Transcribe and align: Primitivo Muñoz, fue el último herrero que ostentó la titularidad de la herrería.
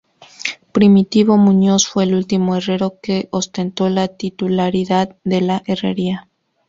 Primitivo 0.71 1.37
Muñoz, 1.37 1.85
fue 1.87 2.05
el 2.05 2.15
último 2.15 2.55
herrero 2.55 2.95
que 3.03 3.27
ostentó 3.29 3.87
la 3.87 4.07
titularidad 4.07 5.15
de 5.23 5.41
la 5.41 5.61
herrería. 5.67 6.27